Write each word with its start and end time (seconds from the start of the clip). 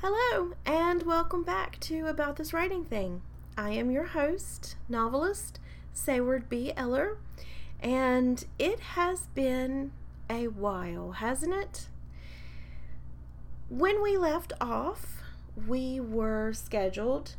Hello, 0.00 0.52
and 0.66 1.04
welcome 1.04 1.44
back 1.44 1.78
to 1.80 2.08
About 2.08 2.36
This 2.36 2.52
Writing 2.52 2.84
Thing. 2.84 3.22
I 3.56 3.70
am 3.70 3.90
your 3.90 4.06
host, 4.06 4.74
novelist 4.88 5.60
Sayward 5.92 6.48
B. 6.48 6.72
Eller, 6.76 7.18
and 7.80 8.44
it 8.58 8.80
has 8.80 9.28
been 9.28 9.92
a 10.28 10.48
while, 10.48 11.12
hasn't 11.12 11.54
it? 11.54 11.88
When 13.72 14.02
we 14.02 14.18
left 14.18 14.52
off, 14.60 15.22
we 15.66 15.98
were 15.98 16.52
scheduled 16.52 17.36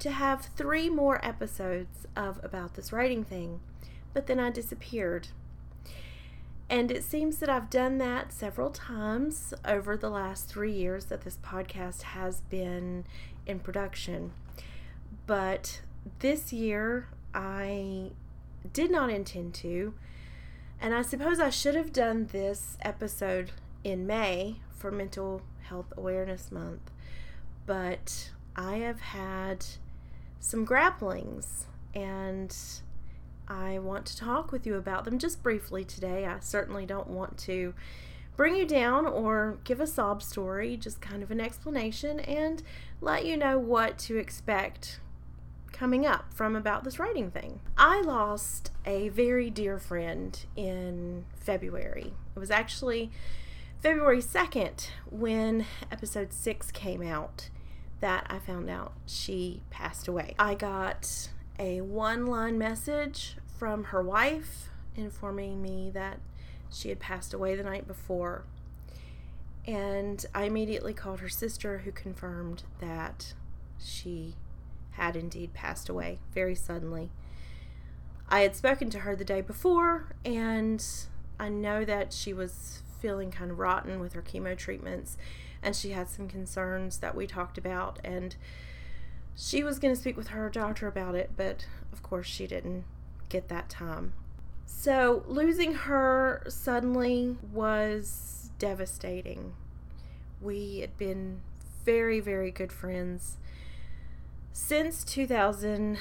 to 0.00 0.10
have 0.10 0.50
three 0.54 0.90
more 0.90 1.18
episodes 1.24 2.06
of 2.14 2.38
About 2.44 2.74
This 2.74 2.92
Writing 2.92 3.24
Thing, 3.24 3.60
but 4.12 4.26
then 4.26 4.38
I 4.38 4.50
disappeared. 4.50 5.28
And 6.68 6.90
it 6.90 7.02
seems 7.04 7.38
that 7.38 7.48
I've 7.48 7.70
done 7.70 7.96
that 7.96 8.34
several 8.34 8.68
times 8.68 9.54
over 9.64 9.96
the 9.96 10.10
last 10.10 10.46
three 10.46 10.74
years 10.74 11.06
that 11.06 11.22
this 11.22 11.38
podcast 11.38 12.02
has 12.02 12.42
been 12.42 13.06
in 13.46 13.58
production. 13.60 14.32
But 15.26 15.80
this 16.18 16.52
year, 16.52 17.08
I 17.32 18.10
did 18.74 18.90
not 18.90 19.08
intend 19.08 19.54
to. 19.54 19.94
And 20.82 20.94
I 20.94 21.00
suppose 21.00 21.40
I 21.40 21.48
should 21.48 21.76
have 21.76 21.94
done 21.94 22.26
this 22.26 22.76
episode 22.82 23.52
in 23.82 24.06
May 24.06 24.56
for 24.76 24.90
Mental 24.90 25.42
Health 25.62 25.92
Awareness 25.96 26.52
Month. 26.52 26.90
But 27.64 28.30
I 28.54 28.76
have 28.76 29.00
had 29.00 29.66
some 30.38 30.66
grapplings 30.66 31.64
and 31.94 32.56
I 33.48 33.78
want 33.78 34.06
to 34.06 34.16
talk 34.16 34.52
with 34.52 34.66
you 34.66 34.74
about 34.74 35.04
them 35.04 35.18
just 35.18 35.42
briefly 35.42 35.84
today. 35.84 36.26
I 36.26 36.38
certainly 36.40 36.86
don't 36.86 37.08
want 37.08 37.38
to 37.38 37.74
bring 38.36 38.54
you 38.54 38.66
down 38.66 39.06
or 39.06 39.58
give 39.64 39.80
a 39.80 39.86
sob 39.86 40.22
story, 40.22 40.76
just 40.76 41.00
kind 41.00 41.22
of 41.22 41.30
an 41.30 41.40
explanation 41.40 42.20
and 42.20 42.62
let 43.00 43.24
you 43.24 43.36
know 43.36 43.58
what 43.58 43.98
to 43.98 44.16
expect 44.18 45.00
coming 45.72 46.06
up 46.06 46.32
from 46.32 46.56
about 46.56 46.84
this 46.84 46.98
writing 46.98 47.30
thing. 47.30 47.60
I 47.76 48.00
lost 48.00 48.72
a 48.84 49.08
very 49.10 49.50
dear 49.50 49.78
friend 49.78 50.38
in 50.56 51.26
February. 51.36 52.14
It 52.34 52.38
was 52.38 52.50
actually 52.50 53.10
February 53.80 54.22
2nd 54.22 54.88
when 55.10 55.66
episode 55.92 56.32
6 56.32 56.70
came 56.72 57.02
out 57.02 57.50
that 58.00 58.26
I 58.28 58.38
found 58.38 58.70
out 58.70 58.94
she 59.06 59.62
passed 59.70 60.08
away. 60.08 60.34
I 60.38 60.54
got 60.54 61.28
a 61.58 61.82
one 61.82 62.26
line 62.26 62.58
message 62.58 63.36
from 63.58 63.84
her 63.84 64.02
wife 64.02 64.70
informing 64.96 65.60
me 65.60 65.90
that 65.92 66.20
she 66.70 66.88
had 66.88 66.98
passed 66.98 67.34
away 67.34 67.54
the 67.54 67.62
night 67.62 67.86
before. 67.86 68.44
And 69.66 70.24
I 70.34 70.44
immediately 70.44 70.94
called 70.94 71.20
her 71.20 71.28
sister, 71.28 71.78
who 71.78 71.92
confirmed 71.92 72.62
that 72.80 73.34
she 73.78 74.36
had 74.92 75.16
indeed 75.16 75.52
passed 75.52 75.88
away 75.88 76.18
very 76.32 76.54
suddenly. 76.54 77.10
I 78.28 78.40
had 78.40 78.56
spoken 78.56 78.90
to 78.90 79.00
her 79.00 79.14
the 79.14 79.24
day 79.24 79.42
before, 79.42 80.14
and 80.24 80.84
I 81.38 81.50
know 81.50 81.84
that 81.84 82.12
she 82.12 82.32
was 82.32 82.82
feeling 83.00 83.30
kind 83.30 83.50
of 83.50 83.58
rotten 83.58 84.00
with 84.00 84.12
her 84.14 84.22
chemo 84.22 84.56
treatments, 84.56 85.16
and 85.62 85.74
she 85.74 85.90
had 85.90 86.08
some 86.08 86.28
concerns 86.28 86.98
that 86.98 87.14
we 87.14 87.26
talked 87.26 87.58
about. 87.58 87.98
And 88.04 88.36
she 89.34 89.62
was 89.62 89.78
going 89.78 89.94
to 89.94 90.00
speak 90.00 90.16
with 90.16 90.28
her 90.28 90.48
doctor 90.48 90.86
about 90.86 91.14
it, 91.14 91.30
but 91.36 91.66
of 91.92 92.02
course 92.02 92.26
she 92.26 92.46
didn't 92.46 92.84
get 93.28 93.48
that 93.48 93.68
time. 93.68 94.12
So 94.64 95.24
losing 95.26 95.74
her 95.74 96.42
suddenly 96.48 97.36
was 97.52 98.50
devastating. 98.58 99.54
We 100.40 100.80
had 100.80 100.96
been 100.96 101.40
very, 101.84 102.20
very 102.20 102.50
good 102.50 102.72
friends 102.72 103.36
since 104.52 105.04
2000, 105.04 105.98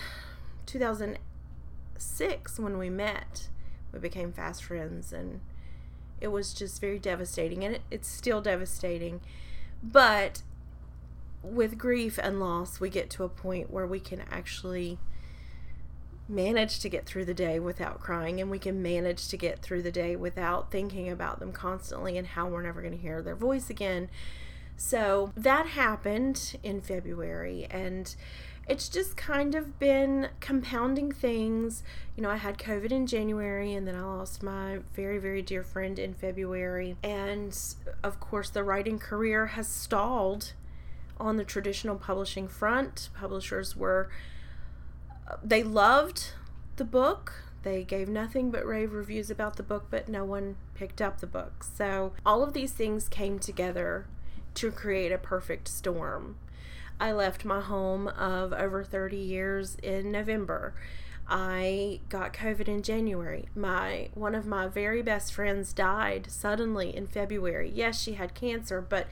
2006 0.65 2.59
when 2.59 2.77
we 2.77 2.89
met. 2.89 3.49
We 3.91 3.99
became 3.99 4.31
fast 4.33 4.63
friends, 4.63 5.13
and 5.13 5.41
it 6.21 6.29
was 6.29 6.53
just 6.53 6.81
very 6.81 6.99
devastating, 6.99 7.63
and 7.63 7.75
it, 7.75 7.81
it's 7.91 8.07
still 8.07 8.41
devastating. 8.41 9.21
But 9.83 10.41
with 11.43 11.77
grief 11.77 12.17
and 12.21 12.39
loss, 12.39 12.79
we 12.79 12.89
get 12.89 13.09
to 13.11 13.23
a 13.23 13.29
point 13.29 13.69
where 13.69 13.85
we 13.85 13.99
can 13.99 14.21
actually 14.31 14.97
manage 16.27 16.79
to 16.79 16.89
get 16.89 17.05
through 17.05 17.25
the 17.25 17.33
day 17.33 17.59
without 17.59 17.99
crying 17.99 18.41
and 18.41 18.49
we 18.49 18.57
can 18.57 18.81
manage 18.81 19.27
to 19.27 19.37
get 19.37 19.59
through 19.59 19.83
the 19.83 19.91
day 19.91 20.15
without 20.15 20.71
thinking 20.71 21.07
about 21.07 21.39
them 21.39 21.51
constantly 21.51 22.17
and 22.17 22.27
how 22.29 22.47
we're 22.47 22.63
never 22.63 22.81
going 22.81 22.95
to 22.95 22.99
hear 22.99 23.21
their 23.21 23.35
voice 23.35 23.69
again. 23.69 24.09
So 24.75 25.31
that 25.37 25.67
happened 25.67 26.57
in 26.63 26.81
February 26.81 27.67
and 27.69 28.13
it's 28.67 28.89
just 28.89 29.15
kind 29.15 29.53
of 29.53 29.77
been 29.77 30.29
compounding 30.39 31.11
things. 31.11 31.83
You 32.15 32.23
know, 32.23 32.29
I 32.29 32.37
had 32.37 32.57
COVID 32.57 32.91
in 32.91 33.05
January 33.05 33.73
and 33.73 33.87
then 33.87 33.95
I 33.95 34.01
lost 34.01 34.41
my 34.41 34.79
very, 34.95 35.19
very 35.19 35.41
dear 35.41 35.63
friend 35.63 35.99
in 35.99 36.13
February. 36.13 36.97
And 37.03 37.57
of 38.03 38.19
course, 38.19 38.49
the 38.49 38.63
writing 38.63 38.97
career 38.97 39.47
has 39.47 39.67
stalled 39.67 40.53
on 41.19 41.37
the 41.37 41.43
traditional 41.43 41.95
publishing 41.95 42.47
front. 42.47 43.09
Publishers 43.13 43.75
were, 43.75 44.09
uh, 45.29 45.35
they 45.43 45.61
loved 45.61 46.31
the 46.77 46.85
book. 46.85 47.43
They 47.61 47.83
gave 47.83 48.09
nothing 48.09 48.51
but 48.51 48.65
rave 48.65 48.93
reviews 48.93 49.29
about 49.29 49.57
the 49.57 49.63
book, 49.63 49.87
but 49.89 50.09
no 50.09 50.25
one 50.25 50.55
picked 50.73 51.01
up 51.01 51.19
the 51.19 51.27
book. 51.27 51.63
So 51.63 52.13
all 52.25 52.43
of 52.43 52.53
these 52.53 52.71
things 52.71 53.07
came 53.09 53.37
together 53.37 54.07
to 54.55 54.71
create 54.71 55.11
a 55.11 55.17
perfect 55.17 55.67
storm. 55.67 56.37
I 56.99 57.11
left 57.11 57.45
my 57.45 57.61
home 57.61 58.07
of 58.07 58.53
over 58.53 58.83
30 58.83 59.17
years 59.17 59.75
in 59.83 60.11
November. 60.11 60.73
I 61.27 62.01
got 62.09 62.33
COVID 62.33 62.67
in 62.67 62.83
January. 62.83 63.49
My 63.55 64.09
one 64.13 64.35
of 64.35 64.45
my 64.45 64.67
very 64.67 65.01
best 65.01 65.33
friends 65.33 65.73
died 65.73 66.27
suddenly 66.29 66.95
in 66.95 67.07
February. 67.07 67.71
Yes, 67.73 67.99
she 67.99 68.13
had 68.13 68.35
cancer, 68.35 68.79
but 68.79 69.07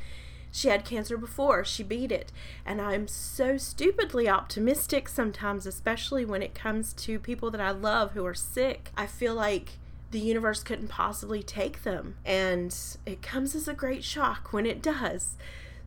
she 0.51 0.67
had 0.67 0.85
cancer 0.85 1.17
before. 1.17 1.65
She 1.65 1.81
beat 1.81 2.11
it. 2.11 2.31
And 2.65 2.79
I'm 2.79 3.07
so 3.07 3.57
stupidly 3.57 4.29
optimistic 4.29 5.09
sometimes, 5.09 5.65
especially 5.65 6.23
when 6.23 6.43
it 6.43 6.53
comes 6.53 6.93
to 6.93 7.17
people 7.17 7.49
that 7.49 7.61
I 7.61 7.71
love 7.71 8.11
who 8.11 8.23
are 8.25 8.35
sick. 8.35 8.91
I 8.95 9.07
feel 9.07 9.33
like 9.33 9.79
the 10.11 10.19
universe 10.19 10.61
couldn't 10.61 10.89
possibly 10.89 11.41
take 11.41 11.81
them. 11.81 12.17
And 12.23 12.77
it 13.07 13.23
comes 13.23 13.55
as 13.55 13.67
a 13.67 13.73
great 13.73 14.03
shock 14.03 14.53
when 14.53 14.67
it 14.67 14.83
does. 14.83 15.35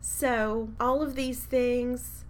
So, 0.01 0.71
all 0.79 1.03
of 1.03 1.15
these 1.15 1.45
things 1.45 2.25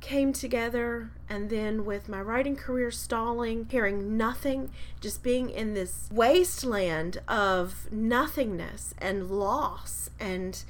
came 0.00 0.32
together 0.32 1.10
and 1.28 1.50
then 1.50 1.84
with 1.84 2.08
my 2.08 2.20
writing 2.20 2.56
career 2.56 2.90
stalling 2.90 3.66
hearing 3.70 4.16
nothing 4.16 4.70
just 4.98 5.22
being 5.22 5.50
in 5.50 5.74
this 5.74 6.08
wasteland 6.10 7.20
of 7.28 7.86
nothingness 7.92 8.94
and 8.96 9.30
loss 9.30 10.08
and 10.18 10.64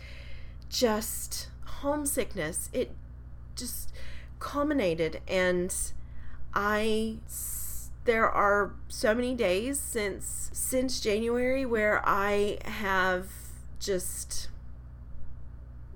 just 0.69 1.48
homesickness. 1.64 2.70
It 2.72 2.92
just 3.56 3.92
culminated, 4.38 5.20
and 5.28 5.75
I. 6.54 7.16
There 8.06 8.28
are 8.28 8.72
so 8.88 9.14
many 9.14 9.34
days 9.34 9.78
since 9.78 10.50
since 10.52 11.00
January 11.00 11.66
where 11.66 12.02
I 12.04 12.58
have 12.64 13.28
just 13.78 14.48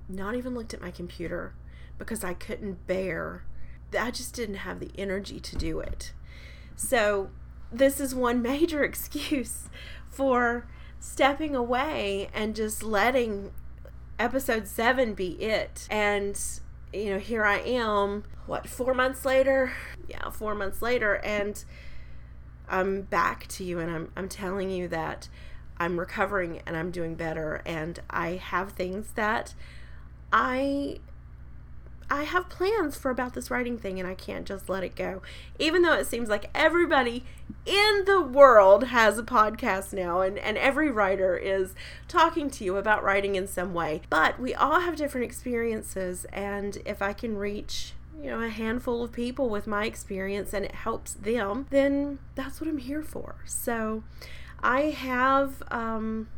not 0.09 0.35
even 0.35 0.55
looked 0.55 0.75
at 0.75 0.81
my 0.81 0.91
computer 0.91 1.55
because 1.99 2.25
I 2.25 2.35
couldn't 2.35 2.87
bear. 2.87 3.45
I 3.99 4.11
just 4.11 4.35
didn't 4.35 4.57
have 4.57 4.81
the 4.81 4.91
energy 4.99 5.41
to 5.41 5.57
do 5.57 5.81
it. 5.81 6.13
So, 6.77 7.31
this 7.73 8.01
is 8.01 8.15
one 8.15 8.43
major 8.51 8.83
excuse 8.83 9.69
for 10.09 10.67
stepping 11.01 11.55
away 11.55 12.31
and 12.33 12.57
just 12.57 12.83
letting 12.83 13.53
episode 14.19 14.67
seven 14.67 15.15
be 15.15 15.33
it. 15.43 15.87
And, 15.91 16.41
you 16.93 17.11
know, 17.11 17.19
here 17.19 17.45
I 17.45 17.59
am, 17.59 18.25
what, 18.47 18.69
four 18.69 18.95
months 18.95 19.25
later? 19.25 19.73
Yeah, 20.07 20.29
four 20.29 20.55
months 20.55 20.83
later. 20.83 21.15
And 21.15 21.65
I'm 22.69 23.03
back 23.03 23.47
to 23.49 23.65
you 23.65 23.79
and 23.79 23.91
I'm, 23.91 24.13
I'm 24.15 24.29
telling 24.29 24.69
you 24.69 24.87
that 24.89 25.31
I'm 25.79 25.99
recovering 25.99 26.61
and 26.67 26.77
I'm 26.77 26.91
doing 26.91 27.15
better. 27.15 27.63
And 27.65 27.99
I 28.11 28.33
have 28.33 28.73
things 28.73 29.13
that 29.15 29.55
I 30.33 30.99
I 32.11 32.25
have 32.25 32.49
plans 32.49 32.97
for 32.97 33.11
about 33.11 33.35
this 33.35 33.51
writing 33.51 33.79
thing 33.79 33.99
and 33.99 34.09
I 34.09 34.15
can't 34.15 34.47
just 34.47 34.69
let 34.69 34.85
it 34.85 34.95
go. 34.95 35.23
Even 35.59 35.83
though 35.83 35.95
it 35.95 36.07
seems 36.07 36.29
like 36.29 36.51
everybody 36.55 37.25
in 37.65 38.05
the 38.05 38.21
world 38.21 38.85
has 38.85 39.19
a 39.19 39.23
podcast 39.23 39.93
now 39.93 40.21
and, 40.21 40.39
and 40.39 40.59
every 40.59 40.91
writer 40.91 41.37
is 41.37 41.75
talking 42.07 42.51
to 42.51 42.65
you 42.65 42.77
about 42.77 43.03
writing 43.03 43.37
in 43.37 43.47
some 43.47 43.73
way. 43.73 44.03
But 44.11 44.39
we 44.39 44.55
all 44.55 44.81
have 44.81 44.97
different 44.97 45.25
experiences 45.25 46.27
and 46.27 46.79
if 46.85 47.01
I 47.01 47.15
can 47.15 47.37
reach 47.37 47.95
you 48.23 48.31
know, 48.31 48.41
a 48.41 48.49
handful 48.49 49.03
of 49.03 49.13
people 49.13 49.49
with 49.49 49.67
my 49.67 49.87
experience 49.87 50.53
and 50.53 50.65
it 50.65 50.75
helps 50.75 51.15
them, 51.15 51.67
then 51.71 52.19
that's 52.35 52.61
what 52.61 52.69
I'm 52.69 52.79
here 52.79 53.03
for. 53.03 53.37
So 53.47 54.05
I 54.63 54.83
have 54.83 55.63
um, 55.71 56.29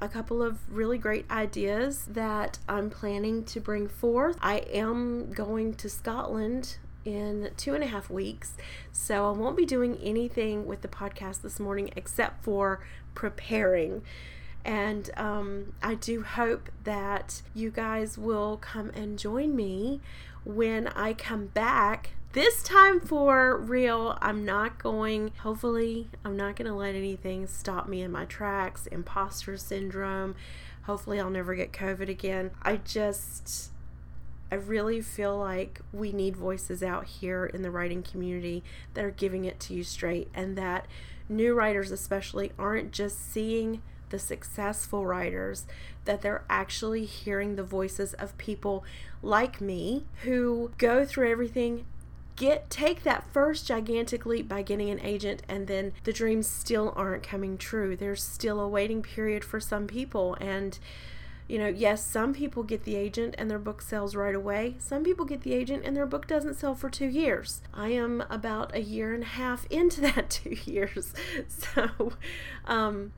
a 0.00 0.08
couple 0.08 0.42
of 0.42 0.58
really 0.70 0.98
great 0.98 1.28
ideas 1.30 2.04
that 2.06 2.58
I'm 2.68 2.90
planning 2.90 3.44
to 3.44 3.60
bring 3.60 3.88
forth. 3.88 4.36
I 4.40 4.58
am 4.72 5.32
going 5.32 5.74
to 5.74 5.88
Scotland 5.88 6.78
in 7.04 7.50
two 7.56 7.74
and 7.74 7.82
a 7.82 7.86
half 7.86 8.10
weeks, 8.10 8.54
so 8.92 9.28
I 9.28 9.30
won't 9.32 9.56
be 9.56 9.64
doing 9.64 9.96
anything 10.02 10.66
with 10.66 10.82
the 10.82 10.88
podcast 10.88 11.42
this 11.42 11.58
morning 11.58 11.90
except 11.96 12.44
for 12.44 12.84
preparing. 13.14 14.02
And 14.64 15.10
um, 15.16 15.72
I 15.82 15.94
do 15.94 16.22
hope 16.22 16.68
that 16.84 17.42
you 17.54 17.70
guys 17.70 18.18
will 18.18 18.58
come 18.58 18.90
and 18.90 19.18
join 19.18 19.56
me 19.56 20.00
when 20.44 20.88
I 20.88 21.14
come 21.14 21.46
back 21.46 22.10
this 22.32 22.62
time 22.62 23.00
for 23.00 23.56
real, 23.56 24.18
I'm 24.20 24.44
not 24.44 24.78
going, 24.78 25.32
hopefully, 25.38 26.08
I'm 26.24 26.36
not 26.36 26.56
going 26.56 26.68
to 26.68 26.74
let 26.74 26.94
anything 26.94 27.46
stop 27.46 27.88
me 27.88 28.02
in 28.02 28.12
my 28.12 28.26
tracks. 28.26 28.86
Imposter 28.86 29.56
syndrome. 29.56 30.34
Hopefully, 30.82 31.20
I'll 31.20 31.30
never 31.30 31.54
get 31.54 31.72
COVID 31.72 32.08
again. 32.08 32.50
I 32.62 32.76
just, 32.76 33.70
I 34.52 34.56
really 34.56 35.00
feel 35.00 35.38
like 35.38 35.80
we 35.92 36.12
need 36.12 36.36
voices 36.36 36.82
out 36.82 37.06
here 37.06 37.46
in 37.46 37.62
the 37.62 37.70
writing 37.70 38.02
community 38.02 38.62
that 38.92 39.04
are 39.04 39.10
giving 39.10 39.46
it 39.46 39.58
to 39.60 39.74
you 39.74 39.82
straight 39.82 40.28
and 40.34 40.56
that 40.58 40.86
new 41.30 41.54
writers, 41.54 41.90
especially, 41.90 42.52
aren't 42.58 42.92
just 42.92 43.32
seeing 43.32 43.82
the 44.10 44.18
successful 44.18 45.06
writers, 45.06 45.66
that 46.04 46.22
they're 46.22 46.44
actually 46.48 47.04
hearing 47.04 47.56
the 47.56 47.62
voices 47.62 48.14
of 48.14 48.36
people 48.38 48.84
like 49.22 49.60
me 49.60 50.04
who 50.22 50.70
go 50.78 51.04
through 51.04 51.30
everything 51.30 51.84
get 52.38 52.70
take 52.70 53.02
that 53.02 53.24
first 53.32 53.66
gigantic 53.66 54.24
leap 54.24 54.48
by 54.48 54.62
getting 54.62 54.88
an 54.88 55.00
agent 55.00 55.42
and 55.48 55.66
then 55.66 55.92
the 56.04 56.12
dreams 56.12 56.46
still 56.46 56.94
aren't 56.96 57.22
coming 57.22 57.58
true. 57.58 57.96
There's 57.96 58.22
still 58.22 58.60
a 58.60 58.68
waiting 58.68 59.02
period 59.02 59.44
for 59.44 59.60
some 59.60 59.86
people 59.86 60.36
and 60.40 60.78
you 61.48 61.58
know, 61.58 61.68
yes, 61.68 62.04
some 62.04 62.34
people 62.34 62.62
get 62.62 62.84
the 62.84 62.94
agent 62.94 63.34
and 63.38 63.50
their 63.50 63.58
book 63.58 63.80
sells 63.80 64.14
right 64.14 64.34
away. 64.34 64.76
Some 64.78 65.02
people 65.02 65.24
get 65.24 65.40
the 65.40 65.54
agent 65.54 65.82
and 65.84 65.96
their 65.96 66.06
book 66.06 66.26
doesn't 66.26 66.56
sell 66.56 66.74
for 66.74 66.90
two 66.90 67.06
years. 67.06 67.62
I 67.72 67.88
am 67.88 68.22
about 68.28 68.74
a 68.74 68.82
year 68.82 69.14
and 69.14 69.22
a 69.22 69.26
half 69.26 69.66
into 69.70 70.02
that 70.02 70.30
two 70.30 70.56
years. 70.64 71.14
So, 71.48 72.12
um, 72.66 73.12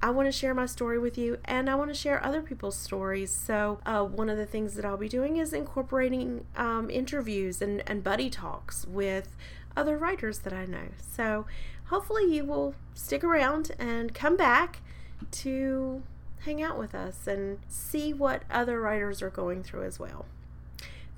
I 0.00 0.10
want 0.10 0.26
to 0.26 0.32
share 0.32 0.54
my 0.54 0.66
story 0.66 0.98
with 0.98 1.18
you 1.18 1.38
and 1.44 1.68
I 1.68 1.74
want 1.74 1.90
to 1.90 1.94
share 1.94 2.24
other 2.24 2.40
people's 2.40 2.76
stories. 2.76 3.32
So, 3.32 3.80
uh, 3.84 4.04
one 4.04 4.30
of 4.30 4.36
the 4.36 4.46
things 4.46 4.74
that 4.74 4.84
I'll 4.84 4.96
be 4.96 5.08
doing 5.08 5.38
is 5.38 5.52
incorporating 5.52 6.44
um, 6.56 6.88
interviews 6.88 7.60
and, 7.60 7.82
and 7.86 8.04
buddy 8.04 8.30
talks 8.30 8.86
with 8.86 9.36
other 9.76 9.98
writers 9.98 10.40
that 10.40 10.52
I 10.52 10.66
know. 10.66 10.88
So, 11.00 11.46
hopefully, 11.86 12.32
you 12.32 12.44
will 12.44 12.74
stick 12.94 13.24
around 13.24 13.72
and 13.78 14.14
come 14.14 14.36
back 14.36 14.82
to 15.30 16.02
hang 16.40 16.62
out 16.62 16.78
with 16.78 16.94
us 16.94 17.26
and 17.26 17.58
see 17.66 18.12
what 18.12 18.42
other 18.50 18.80
writers 18.80 19.20
are 19.20 19.30
going 19.30 19.64
through 19.64 19.82
as 19.82 19.98
well. 19.98 20.26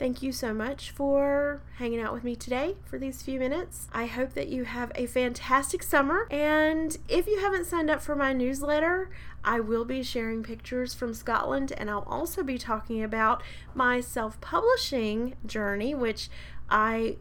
Thank 0.00 0.22
you 0.22 0.32
so 0.32 0.54
much 0.54 0.92
for 0.92 1.60
hanging 1.76 2.00
out 2.00 2.14
with 2.14 2.24
me 2.24 2.34
today 2.34 2.76
for 2.86 2.98
these 2.98 3.20
few 3.20 3.38
minutes. 3.38 3.86
I 3.92 4.06
hope 4.06 4.32
that 4.32 4.48
you 4.48 4.64
have 4.64 4.90
a 4.94 5.04
fantastic 5.04 5.82
summer. 5.82 6.26
And 6.30 6.96
if 7.06 7.26
you 7.26 7.38
haven't 7.40 7.66
signed 7.66 7.90
up 7.90 8.00
for 8.00 8.16
my 8.16 8.32
newsletter, 8.32 9.10
I 9.44 9.60
will 9.60 9.84
be 9.84 10.02
sharing 10.02 10.42
pictures 10.42 10.94
from 10.94 11.12
Scotland 11.12 11.74
and 11.76 11.90
I'll 11.90 12.06
also 12.08 12.42
be 12.42 12.56
talking 12.56 13.02
about 13.02 13.42
my 13.74 14.00
self 14.00 14.40
publishing 14.40 15.34
journey, 15.44 15.94
which 15.94 16.30
I 16.70 17.18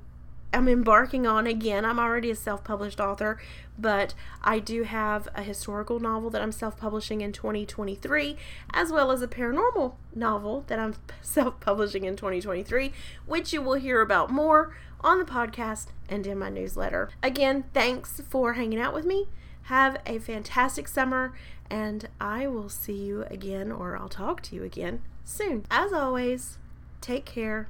am 0.53 0.67
embarking 0.67 1.27
on 1.27 1.47
again. 1.47 1.85
I'm 1.85 1.99
already 1.99 2.31
a 2.31 2.35
self 2.35 2.63
published 2.63 2.99
author, 2.99 3.39
but 3.77 4.13
I 4.41 4.59
do 4.59 4.83
have 4.83 5.27
a 5.35 5.43
historical 5.43 5.99
novel 5.99 6.29
that 6.31 6.41
I'm 6.41 6.51
self 6.51 6.77
publishing 6.77 7.21
in 7.21 7.31
2023, 7.31 8.37
as 8.73 8.91
well 8.91 9.11
as 9.11 9.21
a 9.21 9.27
paranormal 9.27 9.93
novel 10.13 10.63
that 10.67 10.79
I'm 10.79 10.95
self 11.21 11.59
publishing 11.59 12.05
in 12.05 12.15
2023, 12.15 12.91
which 13.25 13.53
you 13.53 13.61
will 13.61 13.75
hear 13.75 14.01
about 14.01 14.29
more 14.29 14.75
on 15.01 15.19
the 15.19 15.25
podcast 15.25 15.87
and 16.09 16.25
in 16.27 16.37
my 16.37 16.49
newsletter. 16.49 17.09
Again, 17.23 17.65
thanks 17.73 18.21
for 18.27 18.53
hanging 18.53 18.79
out 18.79 18.93
with 18.93 19.05
me. 19.05 19.27
Have 19.63 19.97
a 20.05 20.19
fantastic 20.19 20.87
summer, 20.87 21.33
and 21.69 22.09
I 22.19 22.47
will 22.47 22.69
see 22.69 22.95
you 22.95 23.23
again, 23.29 23.71
or 23.71 23.95
I'll 23.95 24.09
talk 24.09 24.41
to 24.43 24.55
you 24.55 24.63
again 24.63 25.03
soon. 25.23 25.65
As 25.69 25.93
always, 25.93 26.57
take 27.01 27.25
care 27.25 27.69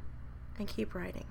and 0.58 0.68
keep 0.68 0.96
writing. 0.96 1.26